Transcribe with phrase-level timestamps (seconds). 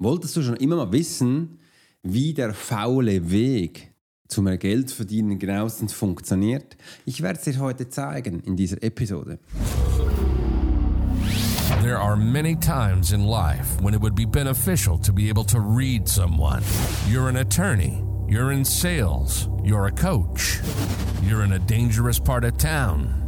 [0.00, 1.58] Wolltest du schon immer mal wissen,
[2.04, 3.92] wie der faule Weg
[4.28, 6.76] zum Geldverdienen genauestens funktioniert?
[7.04, 9.40] Ich werde es dir heute zeigen in dieser Episode.
[11.82, 15.58] There are many times in life when it would be beneficial to be able to
[15.58, 16.62] read someone.
[17.10, 20.60] You're an attorney, you're in sales, you're a coach,
[21.24, 23.27] you're in a dangerous part of town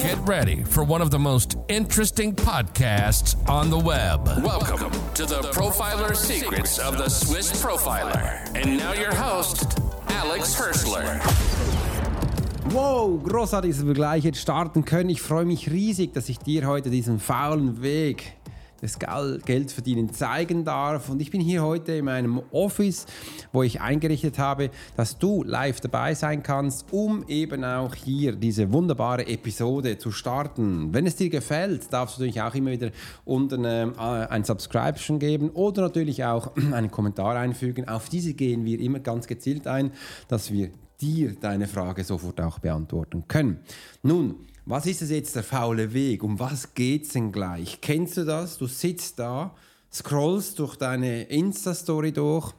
[0.00, 4.26] Get ready for one of the most interesting podcasts on the web.
[4.42, 8.40] Welcome to the Profiler Secrets of the Swiss Profiler.
[8.56, 9.78] And now your host,
[10.08, 11.20] Alex Hirschler.
[12.72, 15.10] Wow, großartig, dass wir gleich jetzt starten können.
[15.10, 18.32] Ich freue mich riesig, dass ich dir heute diesen faulen Weg
[18.82, 21.08] des Geldverdienen zeigen darf.
[21.08, 23.06] Und ich bin hier heute in meinem Office,
[23.52, 28.72] wo ich eingerichtet habe, dass du live dabei sein kannst, um eben auch hier diese
[28.72, 30.92] wunderbare Episode zu starten.
[30.92, 32.90] Wenn es dir gefällt, darfst du natürlich auch immer wieder
[33.24, 37.88] unten äh, ein Subscription geben oder natürlich auch einen Kommentar einfügen.
[37.88, 39.92] Auf diese gehen wir immer ganz gezielt ein,
[40.28, 40.70] dass wir
[41.02, 43.58] dir deine Frage sofort auch beantworten können.
[44.02, 46.22] Nun, was ist es jetzt der faule Weg?
[46.22, 47.80] Um was geht es denn gleich?
[47.80, 48.58] Kennst du das?
[48.58, 49.54] Du sitzt da,
[49.92, 52.52] scrollst durch deine Insta-Story durch,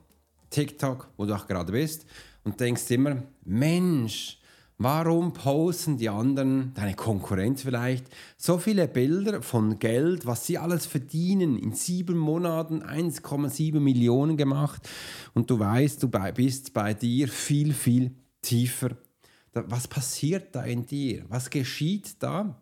[0.49, 2.05] TikTok, wo du auch gerade bist,
[2.43, 4.37] und denkst immer, Mensch,
[4.77, 8.05] warum posten die anderen, deine Konkurrenz vielleicht,
[8.37, 14.89] so viele Bilder von Geld, was sie alles verdienen, in sieben Monaten 1,7 Millionen gemacht
[15.33, 18.11] und du weißt, du bist bei dir viel, viel
[18.43, 18.91] tiefer.
[19.53, 21.25] Was passiert da in dir?
[21.29, 22.59] Was geschieht da?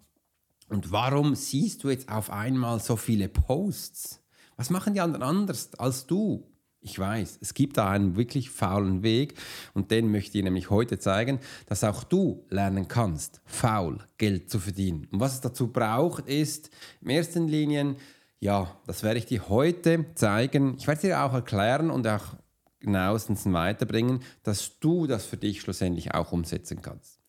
[0.69, 4.21] Und warum siehst du jetzt auf einmal so viele Posts?
[4.55, 6.47] Was machen die anderen anders als du?
[6.83, 9.35] Ich weiß, es gibt da einen wirklich faulen Weg
[9.73, 14.59] und den möchte ich nämlich heute zeigen, dass auch du lernen kannst, faul Geld zu
[14.59, 15.07] verdienen.
[15.11, 16.71] Und was es dazu braucht, ist
[17.01, 17.97] in erster Linie,
[18.39, 20.75] ja, das werde ich dir heute zeigen.
[20.79, 22.35] Ich werde dir auch erklären und auch
[22.81, 27.19] genauestens weiterbringen, dass du das für dich schlussendlich auch umsetzen kannst.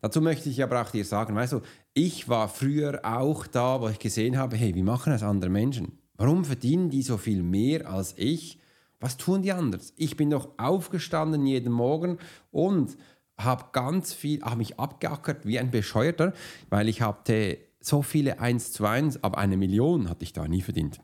[0.00, 1.60] Dazu möchte ich aber auch dir sagen, weißt du,
[1.92, 5.98] ich war früher auch da, wo ich gesehen habe, hey, wie machen das andere Menschen?
[6.16, 8.58] Warum verdienen die so viel mehr als ich?
[8.98, 9.92] Was tun die anders?
[9.96, 12.18] Ich bin doch aufgestanden jeden Morgen
[12.50, 12.96] und
[13.38, 16.34] habe ganz viel, habe mich abgeackert wie ein Bescheuerter,
[16.68, 20.60] weil ich hatte so viele 1 zu 1, aber eine Million hatte ich da nie
[20.60, 21.00] verdient.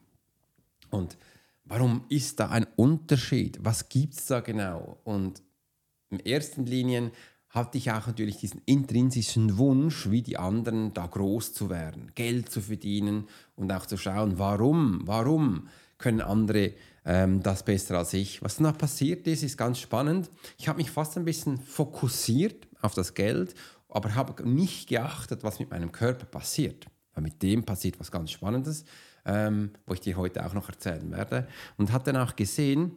[0.90, 1.16] Und
[1.66, 3.58] warum ist da ein Unterschied?
[3.62, 4.98] Was gibt es da genau?
[5.04, 5.42] Und
[6.10, 7.10] in ersten Linien
[7.50, 12.50] hatte ich auch natürlich diesen intrinsischen Wunsch, wie die anderen da groß zu werden, Geld
[12.50, 15.68] zu verdienen und auch zu schauen, warum, warum
[15.98, 16.74] können andere
[17.04, 18.42] ähm, das besser als ich.
[18.42, 20.28] Was danach passiert ist, ist ganz spannend.
[20.58, 23.54] Ich habe mich fast ein bisschen fokussiert auf das Geld,
[23.88, 26.86] aber habe nicht geachtet, was mit meinem Körper passiert.
[27.14, 28.84] Weil mit dem passiert was ganz Spannendes
[29.26, 31.46] ähm, wo ich dir heute auch noch erzählen werde.
[31.76, 32.92] Und hat dann auch gesehen,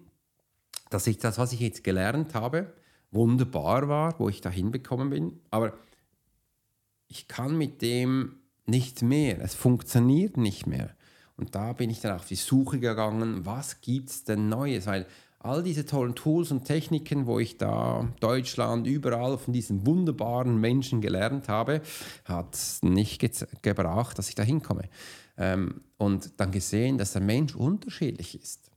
[0.90, 2.74] dass ich das, was ich jetzt gelernt habe,
[3.12, 5.40] wunderbar war, wo ich da hinbekommen bin.
[5.50, 5.74] Aber
[7.08, 8.36] ich kann mit dem
[8.66, 9.42] nicht mehr.
[9.42, 10.92] Es funktioniert nicht mehr.
[11.36, 14.86] Und da bin ich dann auf die Suche gegangen, was gibt es denn Neues?
[14.86, 15.08] Weil
[15.40, 21.02] all diese tollen Tools und Techniken, wo ich da Deutschland überall von diesen wunderbaren Menschen
[21.02, 21.82] gelernt habe,
[22.26, 24.84] hat nicht ge gebracht, dass ich da hinkomme.
[25.40, 28.70] Ähm, und dann gesehen, dass der Mensch unterschiedlich ist.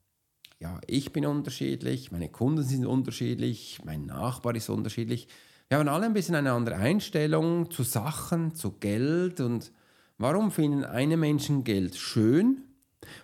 [0.60, 5.26] Ja, ich bin unterschiedlich, meine Kunden sind unterschiedlich, mein Nachbar ist unterschiedlich.
[5.68, 9.72] Wir haben alle ein bisschen eine andere Einstellung zu Sachen, zu Geld und
[10.18, 12.62] warum finden eine Menschen Geld schön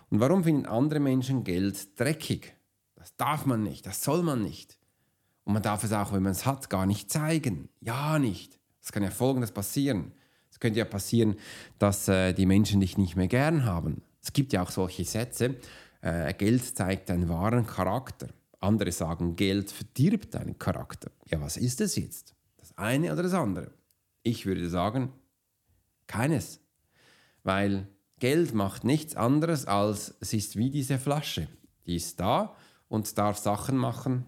[0.09, 2.55] und warum finden andere Menschen Geld dreckig?
[2.95, 4.77] Das darf man nicht, das soll man nicht.
[5.45, 7.69] Und man darf es auch, wenn man es hat, gar nicht zeigen.
[7.79, 8.59] Ja, nicht.
[8.83, 10.11] Es kann ja Folgendes passieren.
[10.59, 11.37] Es könnte ja passieren,
[11.77, 14.01] dass äh, die Menschen dich nicht mehr gern haben.
[14.21, 15.55] Es gibt ja auch solche Sätze.
[16.01, 18.27] Äh, Geld zeigt deinen wahren Charakter.
[18.59, 21.11] Andere sagen, Geld verdirbt deinen Charakter.
[21.27, 22.35] Ja, was ist es jetzt?
[22.57, 23.71] Das eine oder das andere?
[24.21, 25.13] Ich würde sagen,
[26.07, 26.59] keines.
[27.43, 27.87] Weil
[28.19, 31.47] Geld macht nichts anderes als, es ist wie diese Flasche.
[31.85, 32.53] Die ist da
[32.89, 34.25] und darf Sachen machen,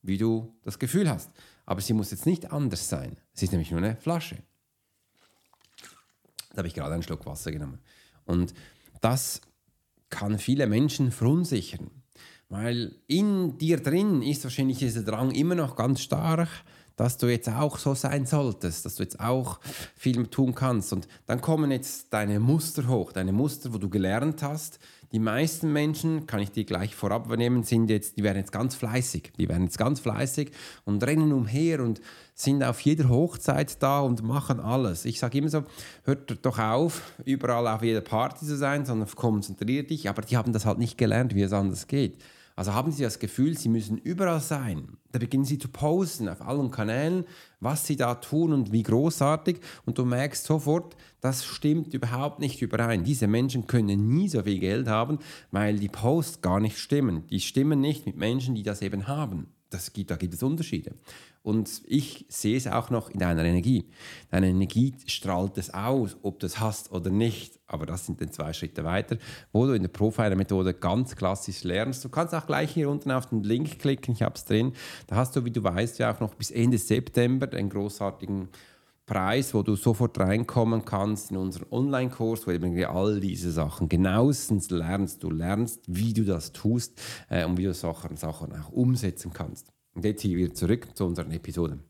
[0.00, 1.28] wie du das Gefühl hast.
[1.66, 3.18] Aber sie muss jetzt nicht anders sein.
[3.34, 4.38] Es ist nämlich nur eine Flasche.
[6.54, 7.80] Da habe ich gerade einen Schluck Wasser genommen.
[8.24, 8.54] Und
[9.00, 9.40] das
[10.08, 11.90] kann viele Menschen verunsichern,
[12.48, 16.48] Weil in dir drin ist wahrscheinlich dieser Drang immer noch ganz stark,
[16.96, 19.60] dass du jetzt auch so sein solltest, dass du jetzt auch
[19.96, 20.92] viel tun kannst.
[20.92, 24.78] Und dann kommen jetzt deine Muster hoch, deine Muster, wo du gelernt hast.
[25.12, 28.74] Die meisten Menschen, kann ich dir gleich vorab übernehmen, sind jetzt, die werden jetzt ganz
[28.74, 29.32] fleißig.
[29.38, 30.50] Die werden jetzt ganz fleißig
[30.84, 32.00] und rennen umher und
[32.34, 35.04] sind auf jeder Hochzeit da und machen alles.
[35.04, 35.62] Ich sage immer so,
[36.02, 40.08] hört doch auf, überall auf jeder Party zu sein, sondern konzentriert dich.
[40.08, 42.18] Aber die haben das halt nicht gelernt, wie es anders geht.
[42.56, 44.96] Also haben sie das Gefühl, sie müssen überall sein.
[45.10, 47.24] Da beginnen sie zu posten auf allen Kanälen,
[47.58, 49.58] was sie da tun und wie großartig.
[49.84, 53.02] Und du merkst sofort, das stimmt überhaupt nicht überein.
[53.02, 55.18] Diese Menschen können nie so viel Geld haben,
[55.50, 57.26] weil die Posts gar nicht stimmen.
[57.28, 59.48] Die stimmen nicht mit Menschen, die das eben haben.
[59.70, 60.94] Das gibt, da gibt es Unterschiede.
[61.44, 63.84] Und ich sehe es auch noch in deiner Energie.
[64.30, 67.60] Deine Energie strahlt es aus, ob du es hast oder nicht.
[67.66, 69.18] Aber das sind dann zwei Schritte weiter,
[69.52, 72.02] wo du in der Profiler-Methode ganz klassisch lernst.
[72.02, 74.72] Du kannst auch gleich hier unten auf den Link klicken, ich habe es drin.
[75.06, 78.48] Da hast du, wie du weißt, ja auch noch bis Ende September einen großartigen
[79.04, 84.70] Preis, wo du sofort reinkommen kannst in unseren Online-Kurs, wo eben all diese Sachen genauestens
[84.70, 85.22] lernst.
[85.22, 86.98] Du lernst, wie du das tust
[87.28, 89.73] äh, und wie du Sachen, Sachen auch umsetzen kannst.
[89.94, 91.82] Und jetzt hier wieder zurück zu unseren Episoden.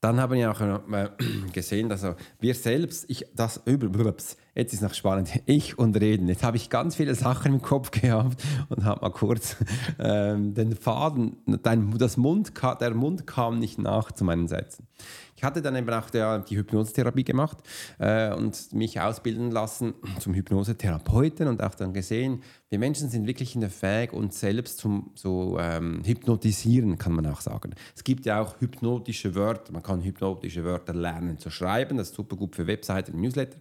[0.00, 1.10] Dann haben wir auch äh,
[1.52, 2.06] gesehen, dass
[2.38, 3.60] wir selbst, ich, das,
[4.54, 6.28] jetzt ist noch spannend, ich und Reden.
[6.28, 9.56] Jetzt habe ich ganz viele Sachen im Kopf gehabt und habe mal kurz
[9.98, 14.86] ähm, den Faden, dein, das Mund, der Mund kam nicht nach zu meinen Sätzen.
[15.40, 17.56] Ich hatte dann eben auch der, die Hypnosetherapie gemacht
[17.98, 23.54] äh, und mich ausbilden lassen zum Hypnosetherapeuten und auch dann gesehen, wir Menschen sind wirklich
[23.54, 27.74] in der Fähig, uns selbst zu ähm, hypnotisieren, kann man auch sagen.
[27.96, 29.72] Es gibt ja auch hypnotische Wörter.
[29.72, 31.96] Man kann hypnotische Wörter lernen zu schreiben.
[31.96, 33.58] Das ist super gut für Webseiten und Newsletter.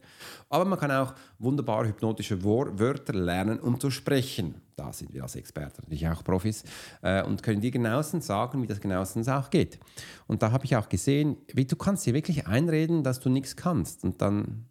[0.49, 4.55] Aber man kann auch wunderbar hypnotische Wörter lernen, um zu sprechen.
[4.75, 6.63] Da sind wir als Experten natürlich auch Profis
[7.01, 9.79] äh, und können dir genauestens sagen, wie das genauestens auch geht.
[10.27, 13.55] Und da habe ich auch gesehen, wie du kannst dir wirklich einreden, dass du nichts
[13.55, 14.03] kannst.
[14.03, 14.65] Und dann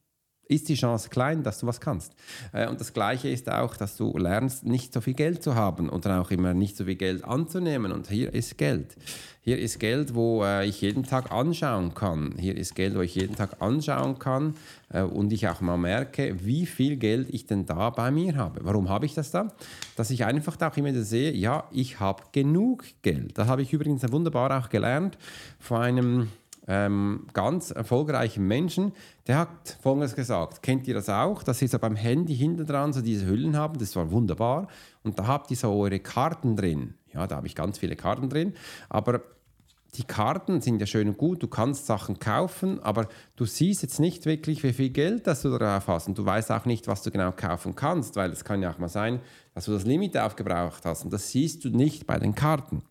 [0.49, 2.15] ist die Chance klein, dass du was kannst.
[2.53, 5.89] Äh, und das Gleiche ist auch, dass du lernst, nicht so viel Geld zu haben
[5.89, 7.93] und dann auch immer nicht so viel Geld anzunehmen.
[7.93, 8.97] Und hier ist Geld.
[9.43, 12.35] Hier ist Geld, wo äh, ich jeden Tag anschauen kann.
[12.39, 14.57] Hier ist Geld, wo ich jeden Tag anschauen kann
[14.91, 18.61] äh, und ich auch mal merke, wie viel Geld ich denn da bei mir habe.
[18.63, 19.53] Warum habe ich das da?
[19.97, 23.39] Dass ich einfach da auch immer sehe, ja, ich habe genug Geld.
[23.39, 25.17] Das habe ich übrigens wunderbar auch gelernt
[25.59, 26.29] von einem
[26.69, 28.93] ähm, ganz erfolgreichen Menschen,
[29.27, 30.63] der hat Folgendes gesagt.
[30.63, 33.79] Kennt ihr das auch, dass ihr so beim Handy hinten dran so diese Hüllen haben?
[33.79, 34.69] Das war wunderbar.
[35.03, 36.95] Und da habt ihr so eure Karten drin.
[37.15, 38.53] Ja, da habe ich ganz viele Karten drin.
[38.91, 39.23] Aber
[39.95, 43.99] die Karten sind ja schön und gut, du kannst Sachen kaufen, aber du siehst jetzt
[43.99, 47.03] nicht wirklich, wie viel Geld das du darauf hast und du weißt auch nicht, was
[47.03, 49.21] du genau kaufen kannst, weil es kann ja auch mal sein,
[49.55, 52.83] dass du das Limit aufgebraucht hast und das siehst du nicht bei den Karten.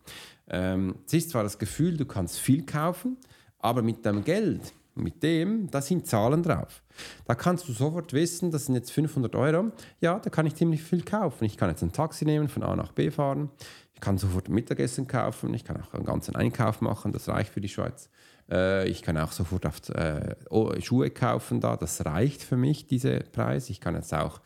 [0.49, 3.17] Ähm, es ist zwar das Gefühl, du kannst viel kaufen,
[3.59, 6.81] aber mit dem Geld, mit dem, da sind Zahlen drauf.
[7.25, 9.71] Da kannst du sofort wissen, das sind jetzt 500 Euro.
[10.01, 11.45] Ja, da kann ich ziemlich viel kaufen.
[11.45, 13.49] Ich kann jetzt ein Taxi nehmen, von A nach B fahren.
[13.93, 15.53] Ich kann sofort Mittagessen kaufen.
[15.53, 17.13] Ich kann auch einen ganzen Einkauf machen.
[17.13, 18.09] Das reicht für die Schweiz.
[18.49, 20.35] Äh, ich kann auch sofort äh,
[20.81, 21.77] Schuhe kaufen da.
[21.77, 23.69] Das reicht für mich, dieser Preis.
[23.69, 24.41] Ich kann jetzt auch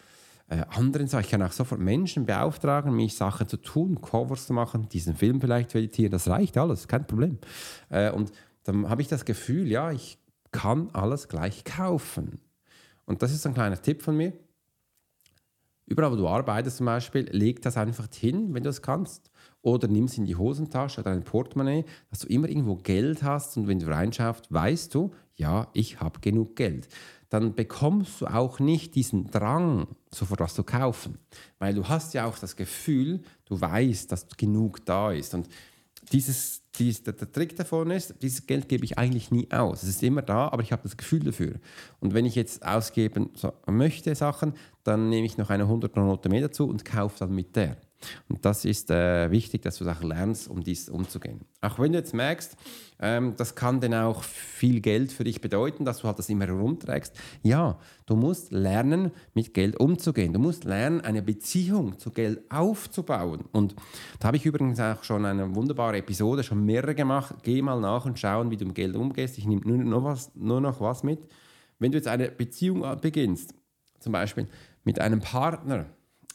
[0.50, 1.26] äh, anderen Sachen.
[1.26, 5.42] Ich kann auch sofort Menschen beauftragen, mich Sachen zu tun, Covers zu machen, diesen Film
[5.42, 6.12] vielleicht zu editieren.
[6.12, 7.38] Das reicht alles, kein Problem.
[8.14, 8.32] Und
[8.64, 10.18] dann habe ich das Gefühl, ja, ich
[10.52, 12.40] kann alles gleich kaufen.
[13.06, 14.34] Und das ist ein kleiner Tipp von mir.
[15.86, 19.30] Überall, wo du arbeitest zum Beispiel, leg das einfach hin, wenn du es kannst.
[19.62, 23.58] Oder nimm es in die Hosentasche oder ein Portemonnaie, dass du immer irgendwo Geld hast
[23.58, 26.88] und wenn du reinschaust, weißt du, ja, ich habe genug Geld.
[27.30, 31.18] Dann bekommst du auch nicht diesen Drang, sofort was zu kaufen.
[31.60, 35.34] Weil du hast ja auch das Gefühl, du weißt, dass genug da ist.
[35.34, 35.50] Und
[36.12, 39.84] dieses, dies, der, der, Trick davon ist, dieses Geld gebe ich eigentlich nie aus.
[39.84, 41.56] Es ist immer da, aber ich habe das Gefühl dafür.
[42.00, 43.30] Und wenn ich jetzt ausgeben
[43.68, 44.54] möchte Sachen,
[44.84, 47.78] dann nehme ich noch eine 100 Note mehr dazu und kaufe dann mit der.
[48.30, 51.42] Und das ist äh, wichtig, dass du auch lernst, um dies umzugehen.
[51.62, 52.56] Auch wenn du jetzt merkst,
[53.00, 56.46] ähm, das kann dann auch viel Geld für dich bedeuten, dass du halt das immer
[56.46, 57.16] herumträgst.
[57.42, 60.34] Ja, du musst lernen, mit Geld umzugehen.
[60.34, 63.46] Du musst lernen, eine Beziehung zu Geld aufzubauen.
[63.52, 63.76] Und
[64.20, 67.36] da habe ich übrigens auch schon eine wunderbare Episode, schon mehrere gemacht.
[67.44, 69.38] Geh mal nach und schauen, wie du mit Geld umgehst.
[69.38, 71.20] Ich nehme nur, nur, was, nur noch was mit.
[71.80, 73.56] Wenn du jetzt eine Beziehung beginnst,
[74.00, 74.48] zum Beispiel
[74.84, 75.86] mit einem Partner,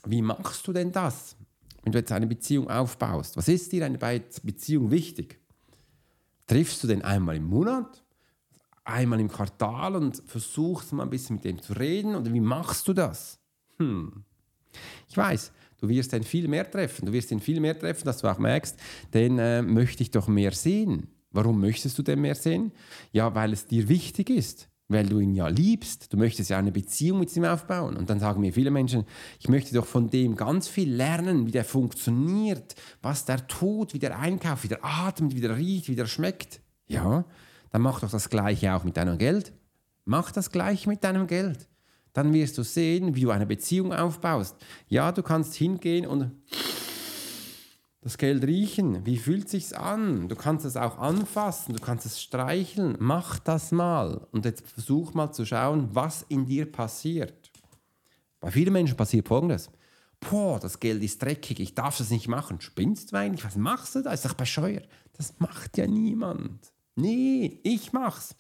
[0.04, 1.36] wie machst du denn das?
[1.86, 5.38] Wenn du jetzt eine Beziehung aufbaust, was ist dir eine Beziehung wichtig?
[6.48, 8.02] Triffst du den einmal im Monat,
[8.82, 12.16] einmal im Quartal und versuchst mal ein bisschen mit dem zu reden?
[12.16, 13.38] Oder wie machst du das?
[13.78, 14.24] Hm.
[15.08, 17.06] Ich weiß, Du wirst ihn viel mehr treffen.
[17.06, 18.76] Du wirst ihn viel mehr treffen, dass du auch merkst,
[19.12, 21.08] den äh, möchte ich doch mehr sehen.
[21.30, 22.72] Warum möchtest du den mehr sehen?
[23.12, 26.12] Ja, weil es dir wichtig ist weil du ihn ja liebst.
[26.12, 27.96] Du möchtest ja eine Beziehung mit ihm aufbauen.
[27.96, 29.04] Und dann sagen mir viele Menschen,
[29.40, 33.98] ich möchte doch von dem ganz viel lernen, wie der funktioniert, was der tut, wie
[33.98, 36.60] der einkauft, wie der atmet, wie der riecht, wie der schmeckt.
[36.86, 37.24] Ja,
[37.70, 39.52] dann mach doch das Gleiche auch mit deinem Geld.
[40.04, 41.68] Mach das Gleiche mit deinem Geld.
[42.12, 44.56] Dann wirst du sehen, wie du eine Beziehung aufbaust.
[44.88, 46.30] Ja, du kannst hingehen und
[48.06, 49.04] das Geld riechen.
[49.04, 50.28] Wie fühlt sich's an?
[50.28, 52.94] Du kannst es auch anfassen, du kannst es streicheln.
[53.00, 57.50] Mach das mal und jetzt versuch mal zu schauen, was in dir passiert.
[58.38, 59.70] Bei vielen Menschen passiert Folgendes:
[60.20, 62.60] Boah, das Geld ist dreckig, ich darf das nicht machen.
[62.60, 63.44] Spinnst du eigentlich?
[63.44, 64.12] Was machst du da?
[64.12, 64.86] Ist doch bescheuert.
[65.14, 66.72] Das macht ja niemand.
[66.94, 68.36] Nee, ich mach's.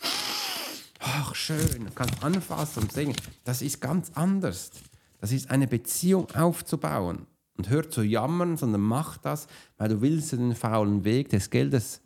[1.00, 1.86] Ach, schön.
[1.86, 3.16] Du kannst anfassen und sehen.
[3.42, 4.70] Das ist ganz anders.
[5.18, 9.46] Das ist eine Beziehung aufzubauen und hör zu jammern, sondern mach das,
[9.78, 12.00] weil du willst den faulen Weg des Geldes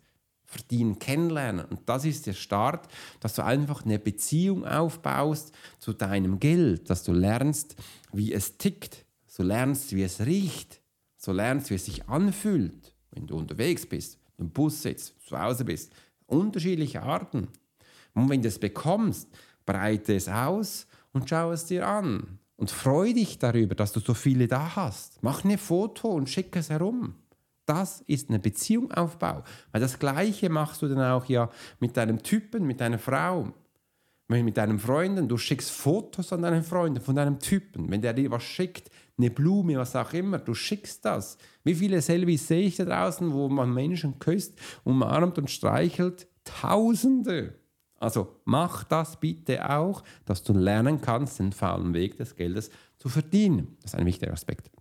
[0.45, 1.65] verdienen kennenlernen.
[1.65, 2.87] Und das ist der Start,
[3.21, 7.75] dass du einfach eine Beziehung aufbaust zu deinem Geld, dass du lernst,
[8.11, 10.81] wie es tickt, so lernst, wie es riecht,
[11.15, 15.63] so lernst, wie es sich anfühlt, wenn du unterwegs bist, im Bus sitzt, zu Hause
[15.63, 15.93] bist.
[16.25, 17.47] Unterschiedliche Arten.
[18.13, 19.29] Und wenn du es bekommst,
[19.65, 22.39] breite es aus und schau es dir an.
[22.61, 25.17] Und freu dich darüber, dass du so viele da hast.
[25.23, 27.15] Mach ein Foto und schick es herum.
[27.65, 29.43] Das ist eine Beziehung aufbau.
[29.71, 31.49] Weil das Gleiche machst du dann auch ja
[31.79, 33.51] mit deinem Typen, mit deiner Frau,
[34.27, 35.27] mit deinen Freunden.
[35.27, 37.89] Du schickst Fotos an deinen Freunden von deinem Typen.
[37.89, 41.39] Wenn der dir was schickt, eine Blume, was auch immer, du schickst das.
[41.63, 44.53] Wie viele Selfies sehe ich da draußen, wo man Menschen küsst,
[44.83, 46.27] umarmt und streichelt?
[46.43, 47.55] Tausende.
[48.01, 53.09] Also mach das bitte auch, dass du lernen kannst, den faulen Weg des Geldes zu
[53.09, 53.77] verdienen.
[53.81, 54.71] Das ist ein wichtiger Aspekt.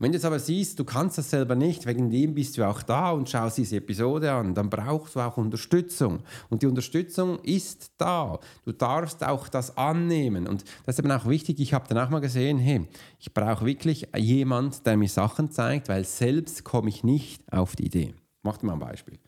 [0.00, 2.82] Wenn du jetzt aber siehst, du kannst das selber nicht, wegen dem bist du auch
[2.82, 6.20] da und schaust diese Episode an, dann brauchst du auch Unterstützung.
[6.50, 8.38] Und die Unterstützung ist da.
[8.64, 10.46] Du darfst auch das annehmen.
[10.46, 11.58] Und das ist eben auch wichtig.
[11.58, 12.86] Ich habe dann auch mal gesehen, hey,
[13.18, 17.86] ich brauche wirklich jemand, der mir Sachen zeigt, weil selbst komme ich nicht auf die
[17.86, 18.14] Idee.
[18.42, 19.18] Mach dir mal ein Beispiel.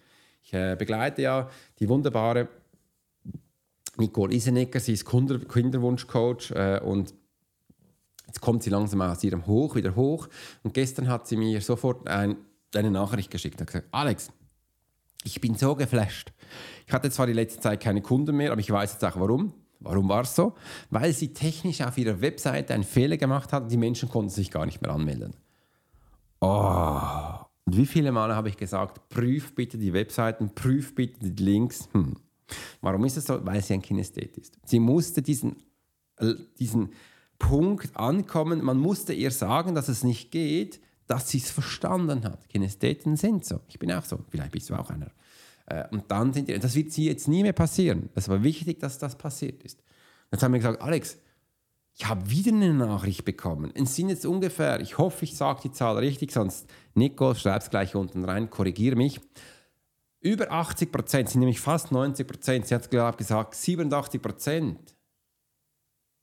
[0.51, 2.49] Ich äh, begleite ja die wunderbare
[3.99, 7.15] Nicole Isenecker, sie ist Kinderwunschcoach äh, und
[8.27, 10.29] jetzt kommt sie langsam aus ihrem Hoch wieder hoch
[10.65, 12.37] und gestern hat sie mir sofort ein,
[12.75, 14.33] eine Nachricht geschickt und gesagt, Alex,
[15.23, 16.33] ich bin so geflasht.
[16.85, 19.53] Ich hatte zwar die letzte Zeit keine Kunden mehr, aber ich weiß jetzt auch warum.
[19.79, 20.55] Warum war es so?
[20.91, 24.51] Weil sie technisch auf ihrer Webseite einen Fehler gemacht hat und die Menschen konnten sich
[24.51, 25.37] gar nicht mehr anmelden.
[26.41, 26.49] Oh,
[27.81, 31.89] wie viele Male habe ich gesagt, prüf bitte die Webseiten, prüf bitte die Links.
[31.93, 32.15] Hm.
[32.83, 33.43] Warum ist es so?
[33.47, 34.59] Weil sie ein Kinesthet ist.
[34.67, 35.57] Sie musste diesen,
[36.19, 36.91] äh, diesen
[37.39, 42.51] Punkt ankommen, man musste ihr sagen, dass es nicht geht, dass sie es verstanden hat.
[42.51, 43.61] Kinestheten sind so.
[43.69, 44.19] Ich bin auch so.
[44.29, 45.11] Vielleicht bist du auch einer.
[45.65, 48.11] Äh, und dann sind die, das wird sie jetzt nie mehr passieren.
[48.15, 49.83] Es war wichtig, dass das passiert ist.
[50.31, 51.17] Jetzt haben wir gesagt, Alex,
[52.01, 53.73] ich habe wieder eine Nachricht bekommen.
[53.75, 57.69] Es sind jetzt ungefähr, ich hoffe, ich sage die Zahl richtig, sonst Nico, schreib es
[57.69, 59.21] gleich unten rein, korrigiere mich.
[60.21, 64.95] Über 80 Prozent, sind nämlich fast 90 Prozent, sie hat glaube gesagt, 87 Prozent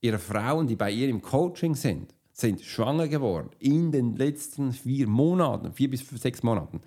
[0.02, 5.08] ihrer Frauen, die bei ihr im Coaching sind, sind schwanger geworden in den letzten vier
[5.08, 6.82] Monaten, vier bis sechs Monaten.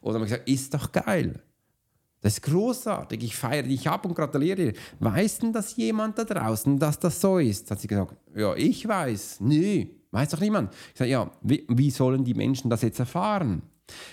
[0.00, 1.42] Oder haben gesagt, ist doch geil.
[2.20, 3.22] Das ist großartig.
[3.24, 4.72] Ich feiere dich ab und gratuliere dir.
[4.98, 7.70] Weiß denn das jemand da draußen, dass das so ist?
[7.70, 9.38] Hat sie gesagt, ja, ich weiß.
[9.40, 10.74] Nö, weiß doch niemand.
[10.92, 13.62] Ich sage, ja, wie, wie sollen die Menschen das jetzt erfahren?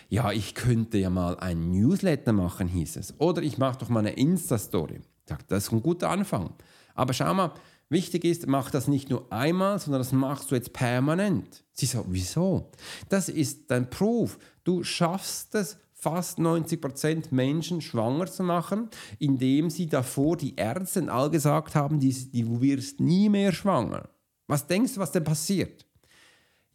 [0.10, 3.20] Ja, ich könnte ja mal ein Newsletter machen, hieß es.
[3.20, 5.02] Oder ich mache doch mal eine Insta-Story.
[5.48, 6.54] Das ist ein guter Anfang.
[6.96, 7.54] Aber schau mal,
[7.90, 11.64] wichtig ist, mach das nicht nur einmal, sondern das machst du jetzt permanent.
[11.74, 12.72] Sie so, wieso?
[13.10, 14.40] Das ist dein Proof.
[14.64, 18.90] Du schaffst es fast 90 Menschen schwanger zu machen,
[19.20, 24.10] indem sie davor die Ärzte all gesagt haben, die, die, du wirst nie mehr schwanger.
[24.48, 25.88] Was denkst du, was denn passiert?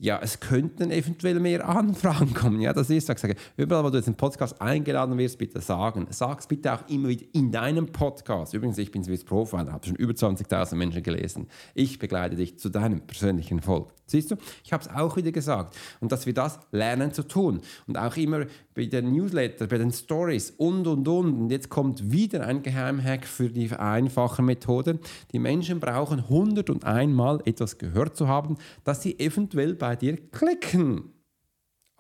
[0.02, 2.61] ja, es könnten eventuell mehr Anfragen kommen.
[2.61, 6.09] Ja, das ist, ich sage, überall, wo du jetzt im Podcast eingeladen wirst, bitte sagen.
[6.11, 8.52] Sag es bitte auch immer wieder in deinem Podcast.
[8.52, 11.47] Übrigens, ich bin Swiss Profiler, habe schon über 20.000 Menschen gelesen.
[11.75, 13.95] Ich begleite dich zu deinem persönlichen Erfolg.
[14.12, 15.76] Siehst du, ich habe es auch wieder gesagt.
[16.00, 17.61] Und dass wir das lernen zu tun.
[17.87, 21.40] Und auch immer bei den Newsletter, bei den Stories und, und, und.
[21.40, 24.99] Und jetzt kommt wieder ein Geheimhack für die einfache Methode.
[25.33, 31.12] Die Menschen brauchen 101 Mal etwas gehört zu haben, dass sie eventuell bei dir klicken.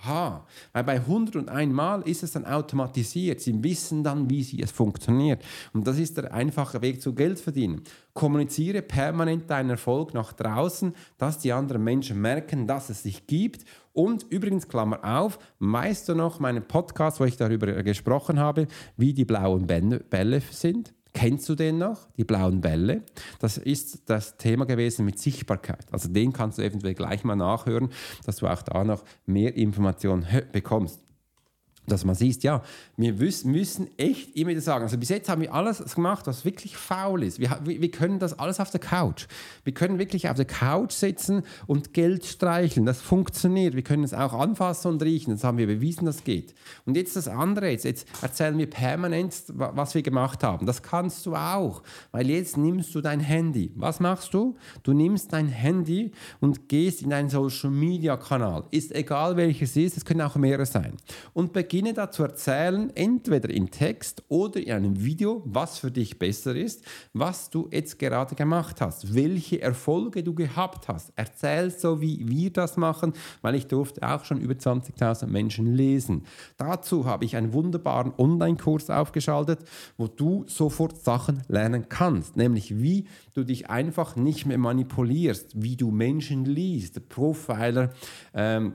[0.04, 3.40] Ha, weil bei 101 Mal ist es dann automatisiert.
[3.40, 5.44] Sie wissen dann, wie es funktioniert.
[5.72, 7.82] Und das ist der einfache Weg zu Geld verdienen.
[8.12, 13.64] Kommuniziere permanent deinen Erfolg nach draußen, dass die anderen Menschen merken, dass es sich gibt.
[13.92, 18.66] Und übrigens, Klammer auf, weißt du noch meinen Podcast, wo ich darüber gesprochen habe,
[18.96, 20.92] wie die blauen Bälle sind?
[21.14, 22.08] Kennst du den noch?
[22.16, 23.02] Die blauen Bälle.
[23.38, 25.86] Das ist das Thema gewesen mit Sichtbarkeit.
[25.92, 27.90] Also den kannst du eventuell gleich mal nachhören,
[28.24, 31.00] dass du auch da noch mehr Informationen bekommst
[31.86, 32.62] dass man sieht, ja,
[32.96, 36.76] wir müssen echt immer wieder sagen, also bis jetzt haben wir alles gemacht, was wirklich
[36.76, 37.40] faul ist.
[37.40, 39.26] Wir, wir können das alles auf der Couch.
[39.64, 42.86] Wir können wirklich auf der Couch sitzen und Geld streicheln.
[42.86, 43.74] Das funktioniert.
[43.74, 45.32] Wir können es auch anfassen und riechen.
[45.32, 46.54] Das haben wir bewiesen, das geht.
[46.86, 50.66] Und jetzt das andere, jetzt, jetzt erzählen wir permanent, was wir gemacht haben.
[50.66, 53.72] Das kannst du auch, weil jetzt nimmst du dein Handy.
[53.74, 54.56] Was machst du?
[54.84, 58.64] Du nimmst dein Handy und gehst in einen Social-Media-Kanal.
[58.70, 60.94] Ist egal, welches ist, es können auch mehrere sein.
[61.32, 66.18] Und beginne da zu erzählen, entweder in Text oder in einem Video, was für dich
[66.18, 71.14] besser ist, was du jetzt gerade gemacht hast, welche Erfolge du gehabt hast.
[71.16, 76.24] Erzähl so, wie wir das machen, weil ich durfte auch schon über 20.000 Menschen lesen.
[76.58, 79.60] Dazu habe ich einen wunderbaren Online-Kurs aufgeschaltet,
[79.96, 85.76] wo du sofort Sachen lernen kannst, nämlich wie du dich einfach nicht mehr manipulierst, wie
[85.76, 87.94] du Menschen liest, Profiler,
[88.34, 88.74] ähm,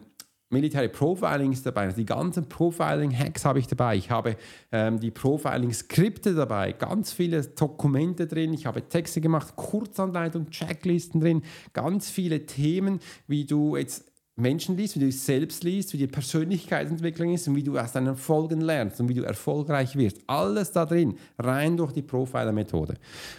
[0.50, 3.98] Military Profiling ist dabei, also die ganzen Profiling-Hacks habe ich dabei.
[3.98, 4.38] Ich habe
[4.72, 8.54] ähm, die Profiling-Skripte dabei, ganz viele Dokumente drin.
[8.54, 14.06] Ich habe Texte gemacht, Kurzanleitung, Checklisten drin, ganz viele Themen, wie du jetzt
[14.38, 17.92] Menschen liest, wie du dich selbst liest, wie die Persönlichkeitsentwicklung ist und wie du aus
[17.92, 20.22] deinen Erfolgen lernst und wie du erfolgreich wirst.
[20.28, 22.94] Alles da drin, rein durch die Profiler-Methode.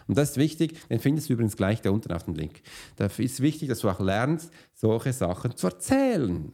[0.09, 2.61] Und das ist wichtig, den findest du übrigens gleich da unten auf dem Link.
[2.97, 6.53] Da ist wichtig, dass du auch lernst, solche Sachen zu erzählen.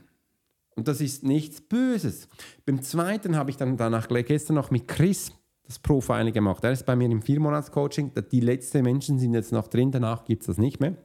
[0.76, 2.28] Und das ist nichts Böses.
[2.66, 5.32] Beim zweiten habe ich dann danach gestern noch mit Chris
[5.66, 6.62] das Profiling gemacht.
[6.64, 8.12] Er ist bei mir im Viermonats-Coaching.
[8.30, 10.96] Die letzten Menschen sind jetzt noch drin, danach gibt es das nicht mehr.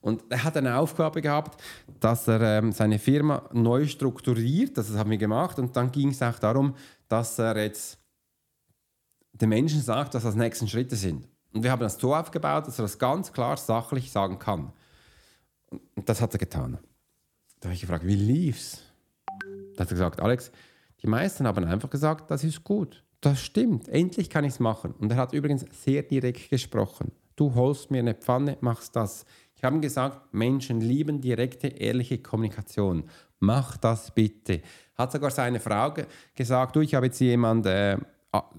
[0.00, 1.62] Und er hat eine Aufgabe gehabt,
[2.00, 4.76] dass er ähm, seine Firma neu strukturiert.
[4.76, 5.60] Das haben wir gemacht.
[5.60, 6.74] Und dann ging es auch darum,
[7.08, 7.98] dass er jetzt
[9.32, 11.28] den Menschen sagt, was das nächsten Schritte sind.
[11.52, 14.72] Und wir haben das so aufgebaut, dass er das ganz klar sachlich sagen kann.
[15.70, 16.78] Und das hat er getan.
[17.62, 18.82] Da habe ich gefragt, wie lief's?
[19.76, 20.50] Da hat er gesagt, Alex,
[21.00, 23.04] die meisten haben einfach gesagt, das ist gut.
[23.20, 24.94] Das stimmt, endlich kann ich es machen.
[24.98, 27.12] Und er hat übrigens sehr direkt gesprochen.
[27.36, 29.24] Du holst mir eine Pfanne, machst das.
[29.54, 33.04] Ich habe gesagt, Menschen lieben direkte, ehrliche Kommunikation.
[33.38, 34.60] Mach das bitte.
[34.96, 35.94] Hat sogar seine Frau
[36.34, 37.96] gesagt, du, ich habe jetzt jemanden äh,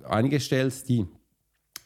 [0.06, 1.06] eingestellt, die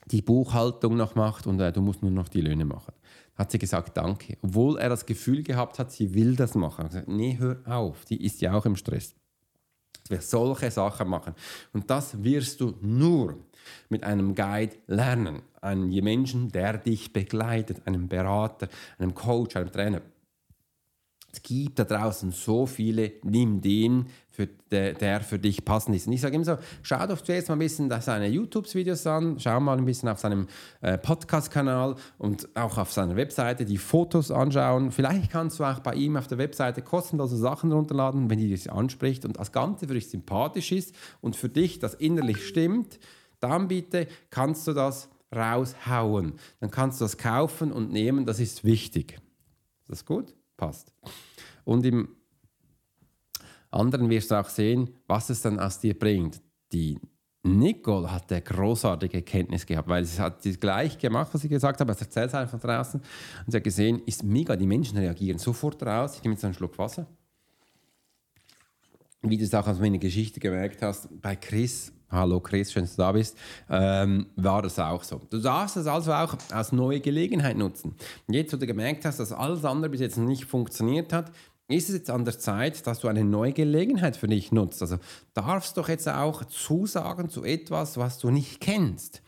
[0.05, 2.93] die Buchhaltung noch macht und äh, du musst nur noch die Löhne machen
[3.37, 4.37] hat sie gesagt, danke.
[4.41, 6.85] Obwohl er das Gefühl gehabt hat, sie will das machen.
[6.85, 9.15] Er gesagt, nee, hör auf, die ist ja auch im Stress.
[10.09, 11.33] Wir solche Sachen machen.
[11.73, 13.37] Und das wirst du nur
[13.89, 15.41] mit einem Guide lernen.
[15.61, 20.01] Einem Menschen, der dich begleitet, einem Berater, einem Coach, einem Trainer.
[21.31, 26.05] Es gibt da draußen so viele, nimm den, für der, der für dich passend ist.
[26.05, 29.59] Und ich sage immer so, schau doch zuerst mal ein bisschen seine YouTube-Videos an, schau
[29.59, 30.45] mal ein bisschen auf seinem
[30.81, 34.91] äh, Podcast-Kanal und auch auf seiner Webseite die Fotos anschauen.
[34.91, 38.71] Vielleicht kannst du auch bei ihm auf der Webseite kostenlose Sachen runterladen, wenn die dich
[38.71, 42.99] anspricht und das Ganze für dich sympathisch ist und für dich das innerlich stimmt,
[43.39, 46.33] dann bitte kannst du das raushauen.
[46.59, 49.13] Dann kannst du das kaufen und nehmen, das ist wichtig.
[49.13, 50.35] Ist das gut?
[50.57, 50.93] Passt.
[51.63, 52.09] Und im
[53.71, 56.41] anderen wirst du auch sehen, was es dann aus dir bringt.
[56.71, 56.99] Die
[57.43, 61.79] Nicole hat eine großartige Kenntnis gehabt, weil sie hat das gleich gemacht, was ich gesagt
[61.79, 61.91] habe.
[61.91, 62.99] Es erzählt einfach draußen.
[62.99, 66.15] Und sie hat gesehen, ist mega, die Menschen reagieren sofort raus.
[66.15, 67.07] Ich nehme jetzt einen Schluck Wasser.
[69.21, 72.95] Wie du es auch aus meiner Geschichte gemerkt hast, bei Chris, hallo Chris, schön, dass
[72.95, 73.37] du da bist,
[73.69, 75.21] ähm, war das auch so.
[75.29, 77.95] Du darfst es also auch als neue Gelegenheit nutzen.
[78.27, 81.31] Jetzt, wo du gemerkt hast, dass alles andere bis jetzt nicht funktioniert hat,
[81.67, 84.81] ist es jetzt an der Zeit, dass du eine neue Gelegenheit für dich nutzt.
[84.81, 84.99] Also
[85.33, 89.21] darfst doch jetzt auch zusagen zu etwas, was du nicht kennst.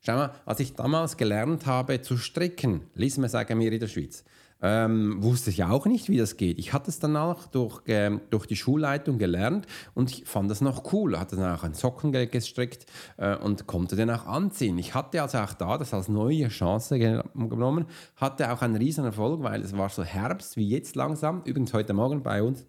[0.00, 3.88] Schau mal, als ich damals gelernt habe zu stricken, ließ mir sagen wir in der
[3.88, 4.24] Schweiz,
[4.64, 6.58] ähm, wusste ich auch nicht, wie das geht.
[6.58, 10.90] Ich hatte es danach durch, äh, durch die Schulleitung gelernt und ich fand das noch
[10.94, 11.18] cool.
[11.18, 12.86] Hatte dann auch ein Sockengeld gestrickt
[13.18, 14.78] äh, und konnte den auch anziehen.
[14.78, 17.84] Ich hatte also auch da das als neue Chance genommen,
[18.16, 21.42] hatte auch einen riesen Erfolg, weil es war so Herbst wie jetzt langsam.
[21.44, 22.64] Übrigens heute Morgen bei uns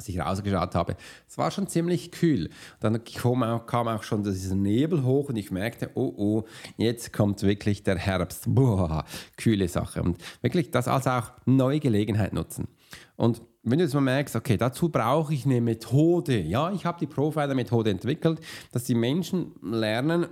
[0.00, 0.96] als ich rausgeschaut habe,
[1.28, 2.48] es war schon ziemlich kühl.
[2.80, 6.44] Dann kam auch, kam auch schon dieser Nebel hoch und ich merkte, oh oh,
[6.78, 8.44] jetzt kommt wirklich der Herbst.
[8.48, 9.04] Boah,
[9.36, 10.02] kühle Sache.
[10.02, 12.68] Und wirklich das als auch neue Gelegenheit nutzen.
[13.16, 16.40] Und wenn du jetzt mal merkst, okay, dazu brauche ich eine Methode.
[16.40, 18.40] Ja, ich habe die Profiler-Methode entwickelt,
[18.72, 20.28] dass die Menschen lernen,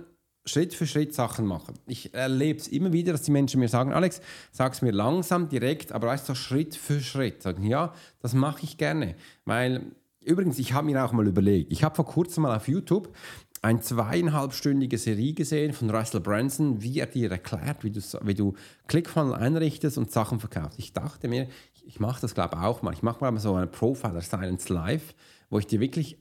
[0.49, 1.75] Schritt für Schritt Sachen machen.
[1.85, 5.49] Ich erlebe es immer wieder, dass die Menschen mir sagen, Alex, sag es mir langsam,
[5.49, 7.43] direkt, aber weißt du, Schritt für Schritt.
[7.43, 9.15] Sagen, ja, das mache ich gerne.
[9.45, 9.83] Weil,
[10.21, 13.13] übrigens, ich habe mir auch mal überlegt, ich habe vor kurzem mal auf YouTube
[13.61, 18.53] eine zweieinhalbstündige Serie gesehen von Russell Branson, wie er dir erklärt, wie du, wie du
[18.87, 20.79] ClickFunnel einrichtest und Sachen verkaufst.
[20.79, 21.47] Ich dachte mir,
[21.85, 22.93] ich mache das glaube ich auch mal.
[22.93, 25.13] Ich mache mal so eine Profiler Silence Live,
[25.49, 26.17] wo ich dir wirklich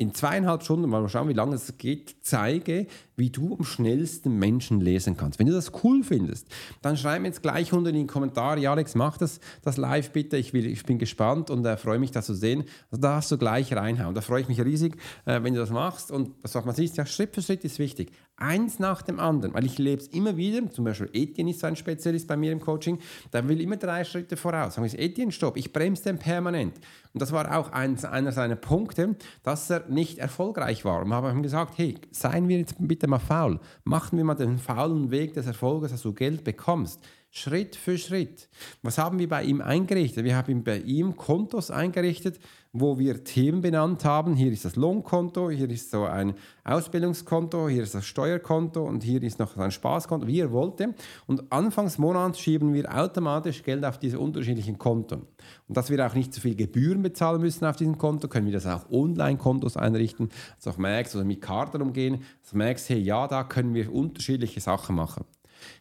[0.00, 2.86] in zweieinhalb Stunden, mal schauen, wie lange es geht, zeige,
[3.16, 5.38] wie du am schnellsten Menschen lesen kannst.
[5.38, 6.46] Wenn du das cool findest,
[6.80, 10.38] dann schreib mir jetzt gleich unter in die Kommentare, Alex, mach das, das live bitte,
[10.38, 12.64] ich, will, ich bin gespannt und äh, freue mich, das zu sehen.
[12.90, 14.14] Also da hast du gleich reinhauen.
[14.14, 16.96] Da freue ich mich riesig, äh, wenn du das machst und das, was man sieht,
[16.96, 18.10] ja, Schritt für Schritt ist wichtig.
[18.40, 21.66] Eins nach dem anderen, weil ich lebe es immer wieder, zum Beispiel Etienne ist so
[21.66, 22.98] ein Spezialist bei mir im Coaching,
[23.32, 24.74] der will immer drei Schritte voraus.
[24.74, 26.76] Sagen wir, Etienne, stopp, ich bremse den permanent.
[27.12, 31.02] Und das war auch eins, einer seiner Punkte, dass er nicht erfolgreich war.
[31.02, 33.60] Und haben gesagt, hey, seien wir jetzt bitte mal faul.
[33.84, 37.00] Machen wir mal den faulen Weg des Erfolges, dass du Geld bekommst.
[37.32, 38.48] Schritt für Schritt.
[38.82, 40.24] Was haben wir bei ihm eingerichtet?
[40.24, 42.40] Wir haben bei ihm Kontos eingerichtet,
[42.72, 44.34] wo wir Themen benannt haben.
[44.34, 49.22] Hier ist das Lohnkonto, hier ist so ein Ausbildungskonto, hier ist das Steuerkonto und hier
[49.22, 50.94] ist noch ein Spaßkonto, wie er wollte.
[51.28, 55.22] Und anfangs Monats schieben wir automatisch Geld auf diese unterschiedlichen Konten.
[55.68, 58.52] Und dass wir auch nicht zu viel Gebühren bezahlen müssen auf diesem Konto, können wir
[58.52, 62.98] das auch Online-Kontos einrichten, dass auch merkst oder mit Karten umgehen, dass du merkst, hey,
[62.98, 65.24] ja, da können wir unterschiedliche Sachen machen.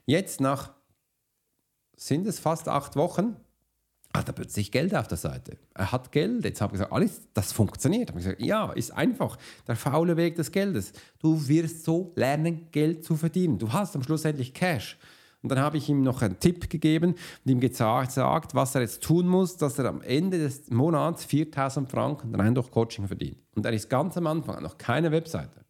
[0.06, 0.72] Jetzt nach,
[2.00, 3.36] sind es fast acht Wochen,
[4.16, 5.58] hat er plötzlich Geld auf der Seite.
[5.76, 6.44] Er hat Geld.
[6.44, 8.10] Jetzt habe ich gesagt, alles, das funktioniert.
[8.10, 9.38] Habe ich gesagt, ja, ist einfach.
[9.68, 10.94] Der faule Weg des Geldes.
[11.20, 13.60] Du wirst so lernen, Geld zu verdienen.
[13.60, 14.98] Du hast am Schluss endlich Cash.
[15.42, 19.04] Und dann habe ich ihm noch einen Tipp gegeben und ihm gesagt, was er jetzt
[19.04, 23.38] tun muss, dass er am Ende des Monats 4000 Franken rein durch Coaching verdient.
[23.56, 25.64] Und er ist ganz am Anfang, noch keine Webseite.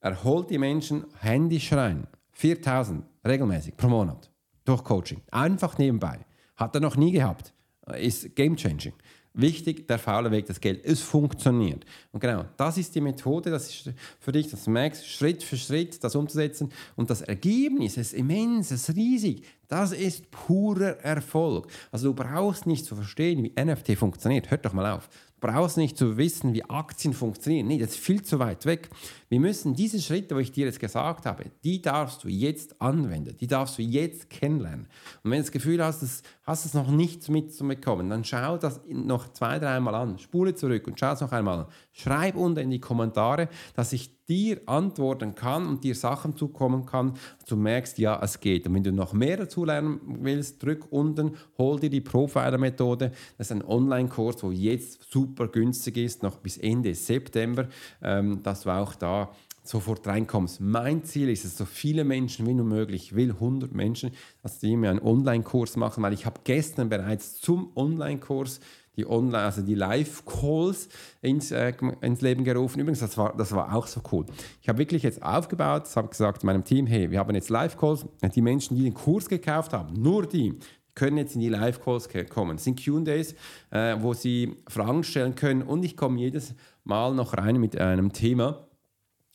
[0.00, 2.06] Er holt die Menschen händisch rein.
[2.30, 4.31] 4000 regelmäßig pro Monat
[4.64, 5.20] durch Coaching.
[5.30, 6.20] Einfach nebenbei.
[6.56, 7.52] Hat er noch nie gehabt.
[7.96, 8.94] Ist game changing.
[9.34, 10.84] Wichtig, der faule Weg des Geld.
[10.84, 11.86] Es funktioniert.
[12.12, 15.56] Und genau, das ist die Methode, das ist für dich, dass du merkst, Schritt für
[15.56, 16.70] Schritt das umzusetzen.
[16.96, 19.44] Und das Ergebnis ist immens, ist riesig.
[19.68, 21.68] Das ist purer Erfolg.
[21.90, 24.50] Also du brauchst nicht zu verstehen, wie NFT funktioniert.
[24.50, 25.08] Hört doch mal auf
[25.42, 27.66] brauchst nicht zu wissen, wie Aktien funktionieren.
[27.66, 28.88] Nee, das ist viel zu weit weg.
[29.28, 33.36] Wir müssen diese Schritte, wo ich dir jetzt gesagt habe, die darfst du jetzt anwenden,
[33.38, 34.86] die darfst du jetzt kennenlernen.
[35.22, 38.80] Und wenn du das Gefühl hast, das hast es noch nicht mitzubekommen, dann schau das
[38.88, 41.66] noch zwei, dreimal an, spule zurück und schau es noch einmal an.
[41.92, 47.14] Schreib unten in die Kommentare, dass ich dir antworten kann und dir Sachen zukommen kann,
[47.46, 48.66] du merkst, ja, es geht.
[48.66, 53.12] Und wenn du noch mehr dazu lernen willst, drück unten, hol dir die Profiler-Methode.
[53.36, 57.68] Das ist ein Online-Kurs, wo jetzt super günstig ist, noch bis Ende September,
[58.00, 59.30] ähm, dass du auch da
[59.64, 60.60] sofort reinkommst.
[60.60, 64.58] Mein Ziel ist es, so viele Menschen wie nur möglich, ich will 100 Menschen, dass
[64.58, 68.60] die mir einen Online-Kurs machen, weil ich habe gestern bereits zum Online-Kurs
[68.96, 70.88] die Online, also die Live-Calls
[71.20, 72.80] ins, äh, ins Leben gerufen.
[72.80, 74.26] Übrigens, das war, das war auch so cool.
[74.60, 78.06] Ich habe wirklich jetzt aufgebaut, habe gesagt meinem Team, hey, wir haben jetzt Live-Calls.
[78.34, 80.58] Die Menschen, die den Kurs gekauft haben, nur die,
[80.94, 82.56] können jetzt in die Live-Calls kommen.
[82.56, 83.34] Das sind Q&As,
[83.70, 88.12] äh, wo sie Fragen stellen können und ich komme jedes Mal noch rein mit einem
[88.12, 88.66] Thema,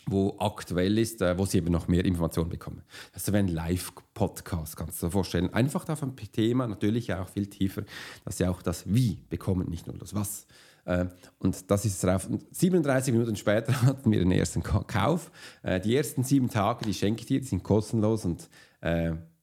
[0.08, 2.82] wo aktuell ist, äh, wo sie eben noch mehr Informationen bekommen.
[3.14, 5.54] Also ein Live-Podcast, kannst du dir vorstellen.
[5.54, 7.84] Einfach auf ein Thema, natürlich auch viel tiefer,
[8.26, 10.48] dass sie auch das Wie bekommen, nicht nur das Was.
[10.86, 11.06] Äh,
[11.40, 12.28] und das ist drauf.
[12.52, 15.32] 37 Minuten später hatten wir den ersten Kauf.
[15.62, 18.50] Äh, die ersten sieben Tage, die schenke ich dir, die sind kostenlos und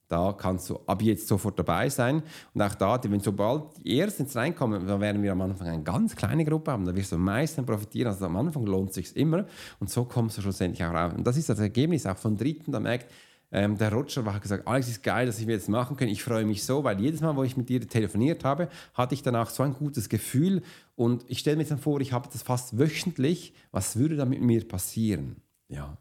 [0.08, 2.22] da kannst du ab jetzt sofort dabei sein.
[2.52, 6.14] Und auch da, wenn sobald die Ersten reinkommen, dann werden wir am Anfang eine ganz
[6.14, 6.84] kleine Gruppe haben.
[6.84, 8.08] Da wirst du am meisten profitieren.
[8.08, 9.46] Also am Anfang lohnt es sich immer.
[9.80, 11.12] Und so kommst du schlussendlich auch raus.
[11.16, 12.70] Und das ist das Ergebnis auch von Dritten.
[12.70, 13.10] Da merkt,
[13.50, 16.10] ähm, der Roger hat gesagt, Alex, ist geil, dass ich wir jetzt machen können.
[16.10, 19.22] Ich freue mich so, weil jedes Mal, wo ich mit dir telefoniert habe, hatte ich
[19.22, 20.62] danach so ein gutes Gefühl.
[20.96, 23.54] Und ich stelle mir dann vor, ich habe das fast wöchentlich.
[23.70, 25.36] Was würde da mit mir passieren?
[25.68, 25.96] Ja,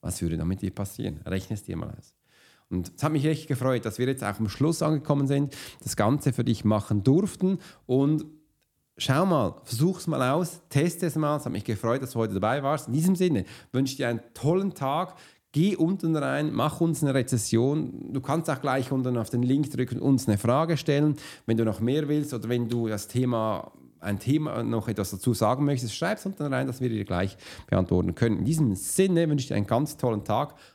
[0.00, 1.20] was würde da mit dir passieren?
[1.26, 2.14] Rechne es dir mal aus.
[2.72, 5.96] Und es hat mich echt gefreut, dass wir jetzt auch am Schluss angekommen sind, das
[5.96, 7.58] Ganze für dich machen durften.
[7.86, 8.24] Und
[8.96, 11.36] schau mal, versuch es mal aus, teste es mal.
[11.36, 12.88] Es hat mich gefreut, dass du heute dabei warst.
[12.88, 15.14] In diesem Sinne wünsche ich dir einen tollen Tag.
[15.52, 18.10] Geh unten rein, mach uns eine Rezession.
[18.12, 21.58] Du kannst auch gleich unten auf den Link drücken und uns eine Frage stellen, wenn
[21.58, 23.70] du noch mehr willst oder wenn du das Thema
[24.02, 27.36] ein Thema noch etwas dazu sagen möchtest, schreib es unten rein, dass wir dir gleich
[27.68, 28.38] beantworten können.
[28.38, 30.54] In diesem Sinne wünsche ich dir einen ganz tollen Tag.